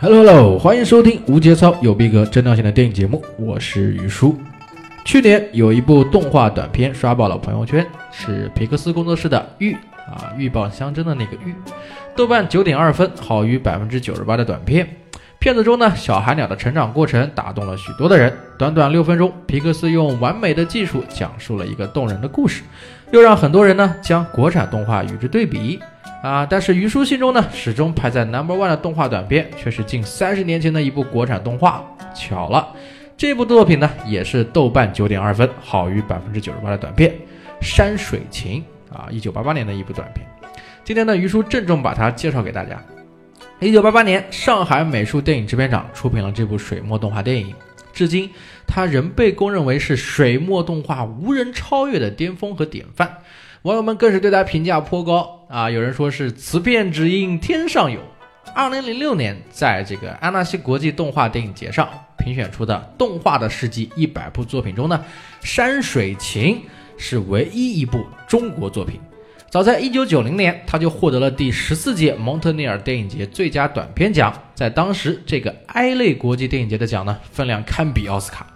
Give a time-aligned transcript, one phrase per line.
[0.00, 4.38] Hello 喽欢迎收听无节操有逼格真亮性的电影节目，我是于叔。
[5.04, 9.72] 去年有一部动画短片刷爆了朋友圈，是皮克斯工作室的《玉》
[10.08, 11.52] 啊，鹬蚌相争的那个玉，
[12.14, 14.88] 豆瓣九点二分，好于百分之九十八的短片。
[15.40, 18.32] 片子中呢，小海鸟的成长过程打动了许多的人。
[18.56, 22.62] 短短六分钟，皮克斯用完美的技术讲述了一个动人的故事，
[23.10, 25.80] 又让很多人呢将国产动画与之对比。
[26.22, 31.84] 啊，但是于叔心中呢，始终排在 number one 的动画短片，却是近三十年前的一部国产动画。
[32.12, 32.74] 巧了，
[33.16, 37.10] 这部作品呢，也是豆瓣九点二分，好于百分之九十八的短片
[37.60, 40.26] 《山水情》啊，一九八八年的一部短片。
[40.82, 42.82] 今天呢，于叔郑重把它介绍给大家。
[43.60, 47.54] 一九八八年，上海美术电影制片厂出品了这部水墨动画电影，
[47.92, 48.28] 至今
[48.66, 53.18] 它仍被公认为是水墨动画无人超越的巅峰和典范。
[53.68, 55.70] 网友们更是对他评价颇高啊！
[55.70, 58.00] 有人说是此片只应天上有。
[58.54, 65.04] 二零零六年，在这个安纳西国际动画电影节上评选出的动画的世纪一百部作品中呢，
[65.46, 66.54] 《山水情》
[66.96, 68.98] 是唯一一部中国作品。
[69.50, 74.32] 早在一九九零年，他就获得了第十四届蒙特利尔电影节最佳短片奖。
[74.54, 78.46] 在当时，这个 I 类国际电影节的奖呢，分量堪比奥斯卡。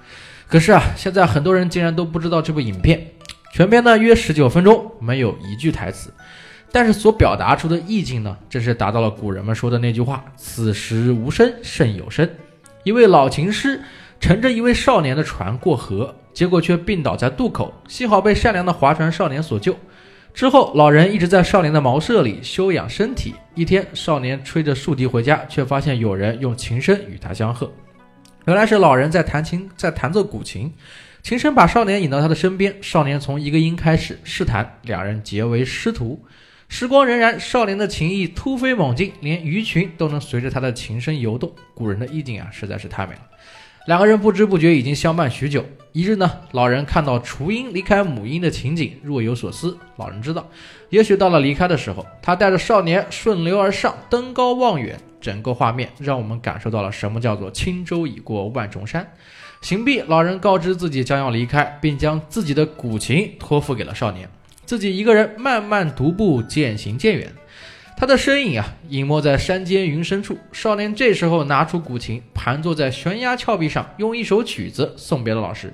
[0.48, 3.11] 可是啊，现在很多人竟然都不知道这部影片。
[3.52, 6.10] 全片呢约十九分钟，没有一句台词，
[6.72, 12.26] 但是所表达出的意境呢，真是达到了古人们说的那句话：“此时无声胜有声。”
[12.82, 13.78] 一位老琴师
[14.18, 19.76] 乘着一位少年的船过河，结果却病倒在渡口，幸好被善良的划船少年所救。
[20.32, 23.34] 之后，老人一直在少年的茅舍里休养身体。
[23.54, 27.70] 一天，少年吹着竖笛回家，却发现有人用琴声与他相和，
[28.46, 30.72] 原来是老人在弹琴，在弹奏古琴。
[31.22, 36.20] 琴声把少年引到他的身边，少年从一个音开始试弹，两人结为师徒。
[36.68, 41.52] 时光荏苒，少年的情意突飞猛进，连鱼群都能随着他的琴声游动。
[41.74, 43.20] 古人的意境啊，实在是太美了。
[43.86, 45.64] 两个人不知不觉已经相伴许久。
[45.92, 49.78] 一日呢，老人看到雏鹰离开母鹰的情景，若有所思。
[49.98, 50.48] 老人知道，
[50.90, 59.06] 也许到了离开的时候，他带着少年顺流而上，登高望远，整个画面让我们感受到了什么叫做轻舟已过万重山。
[59.62, 64.28] 行毕，老人告知自己将要离开，并将自己的古琴托付给了少年，
[64.66, 67.32] 自己一个人慢慢独步，渐行渐远。
[67.96, 70.36] 他的身影啊，隐没在山间云深处。
[70.50, 75.72] 少年这时候拿出古琴，盘坐在悬崖峭壁上，用一首曲子送别了老师。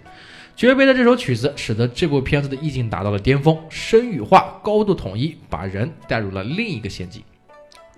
[0.54, 7.22] 诀别的这首曲子，使得这部片子的意境达到了巅峰，声与画高度统一，把人带入了另一个仙境。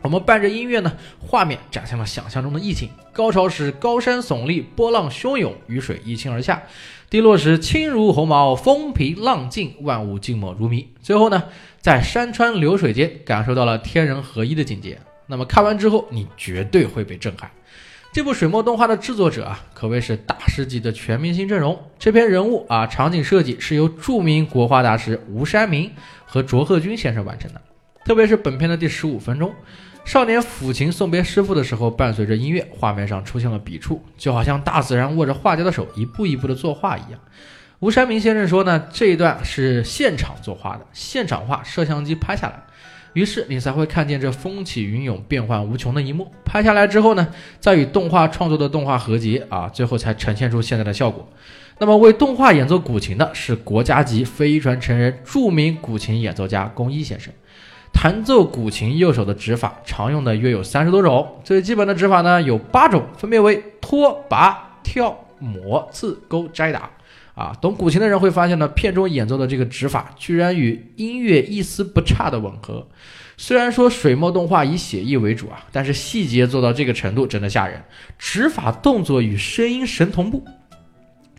[0.03, 2.89] 我们伴着音乐呢，画面展现了想象中的意境。
[3.13, 6.63] 高潮时高山耸立，波浪汹涌，雨水一倾而下；
[7.11, 10.89] 低落时轻如鸿毛，风平浪静，万物静默如谜。
[11.03, 11.45] 最后呢，
[11.81, 14.99] 在山川流水间感受到了天人合一的境界。
[15.27, 17.51] 那么看完之后，你绝对会被震撼。
[18.13, 21.79] 这部水墨动画的制作者啊，可谓是大师级的全明星阵容。
[21.99, 25.91] 这篇人物啊，场景设计是由著名国画大师吴山明
[26.25, 27.61] 和卓鹤军先生完成的。
[28.05, 29.55] 特别是本片的第十五分钟。
[30.05, 37.21] 少年抚琴送别师傅的时候，伴随着音乐，画面上出现了笔触，就好像大自然握着画家的手，一步一步的作画一样。
[37.79, 42.61] 吴山明先生说呢，这一段是现场作画的，现场画，摄像机拍下来，
[43.13, 46.31] 于是你才会看见这风起云涌、变幻无穷的一幕。
[46.45, 47.29] 拍下来之后呢，
[47.61, 51.27] 再与动画创作的动画合集啊，最后才呈现出现在的效果。
[51.79, 57.33] 那么为动画演奏古琴的是国家级非遗传承人、著名古琴演奏家龚一先生。
[57.93, 61.41] 弹奏古琴，右手的指法常用的约有三十多种。
[61.45, 66.91] 最基本的指法呢有八种，分别为托、拔、跳、抹、刺、勾、摘、打。
[67.35, 72.87] 啊，懂古琴的人会发现呢，片中演奏的这个指法居然与音乐一丝不差的吻合。
[73.39, 77.83] 虽然说水墨动画以写意为主啊，但是细节做到这个程度真的吓人。
[78.19, 80.45] 指法动作与声音神同步。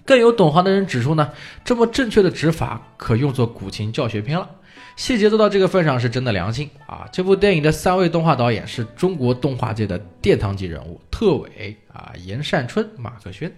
[0.05, 1.31] 更有懂行的人指出呢，
[1.63, 4.49] 这么正确的指法可用作古琴教学片了。
[4.97, 7.07] 细节做到这个份上是真的良心啊！
[7.11, 13.51] 这部电影的三位动画导演是中国动画界的殿堂级人物，特伟啊、严善春、马克轩。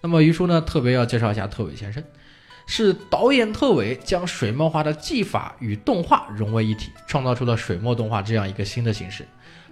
[0.00, 2.02] 那么于叔呢，特别要介绍一下特伟先生，
[2.66, 9.24] 是导演特伟将水墨画的技法与动画融为一体，创造出了水墨动画这样一个新的形式。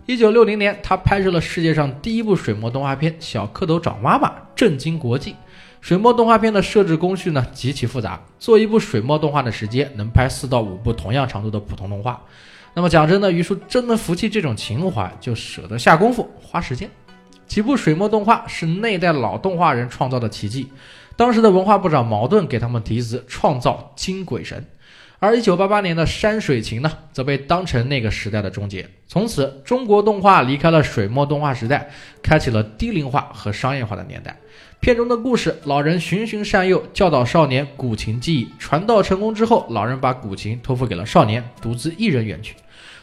[0.06, 5.34] 一九六零年，他拍摄了世界上第一部水墨动画片《小蝌蚪找妈妈》，震惊国际。
[5.82, 12.22] 水墨动画片的设置工序呢极其复杂，做一部水墨动画的时间能拍四到五部同样长度的普通动画。
[12.72, 16.88] 那么讲真的，于叔真的服气这种情怀，就舍得下功夫花时间。
[17.48, 20.68] 几部水墨动画是那代老动画人创造的奇迹，
[21.16, 24.64] 当时的文化部长茅盾给他们题词“创造金鬼神”，
[25.18, 28.88] 而一九八八年的《山水情》呢，则被当成那个时代的终结。
[29.08, 31.90] 从此，中国动画离开了水墨动画时代，
[32.22, 34.36] 开启了低龄化和商业化的年代。
[34.82, 38.48] 片中的故事，老人循循善诱，教导少年古琴技艺。
[38.58, 42.56] 传道成功之后，老人把古琴托付给了少年，独自一人远去。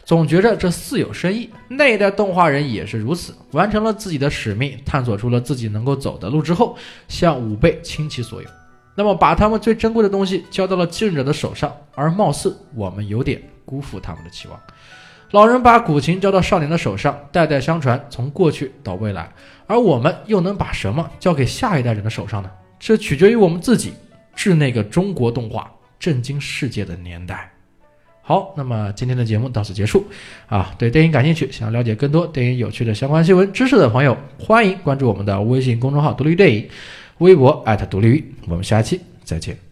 [0.04, 1.48] 总觉着这似有深意。
[1.68, 6.76] 那一代动画人也是如此，完成了自己的使命，探索出了自己能够走的路之后，
[7.08, 8.48] 向吾辈倾其所有。
[8.94, 14.60] 那么，把他们最珍贵的东西交到了继任者的手上，而貌似我们有点辜负他们的期望。
[15.30, 19.30] 老人把古琴交到少年的手上，代代相传，从过去到未来。
[19.66, 22.50] 而我们又能把什么交给下一代人的手上呢？
[22.80, 23.92] 这取决于我们自己，
[24.34, 27.48] 致那个中国动画震惊世界的年代。
[28.22, 30.04] 好，那么今天的节目到此结束。
[30.48, 36.68] 啊，对电影感兴趣，想了解更多电影有趣的相关新闻知识的朋友，欢迎关注我们的微信公众号“独立电影”，
[37.18, 38.34] 微博独立鱼。
[38.48, 39.69] 我们下期再见。